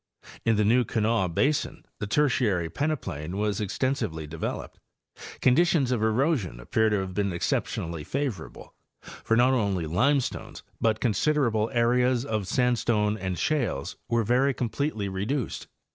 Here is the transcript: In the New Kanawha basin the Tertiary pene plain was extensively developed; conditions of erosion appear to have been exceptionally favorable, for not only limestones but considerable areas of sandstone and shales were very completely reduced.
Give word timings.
In 0.43 0.55
the 0.55 0.65
New 0.65 0.83
Kanawha 0.83 1.29
basin 1.29 1.85
the 1.99 2.07
Tertiary 2.07 2.71
pene 2.71 2.95
plain 2.97 3.37
was 3.37 3.61
extensively 3.61 4.25
developed; 4.25 4.79
conditions 5.41 5.91
of 5.91 6.01
erosion 6.01 6.59
appear 6.59 6.89
to 6.89 7.01
have 7.01 7.13
been 7.13 7.31
exceptionally 7.31 8.03
favorable, 8.03 8.73
for 9.01 9.37
not 9.37 9.53
only 9.53 9.85
limestones 9.85 10.63
but 10.81 10.99
considerable 11.01 11.69
areas 11.71 12.25
of 12.25 12.47
sandstone 12.47 13.15
and 13.15 13.37
shales 13.37 13.95
were 14.09 14.23
very 14.23 14.55
completely 14.55 15.07
reduced. 15.07 15.67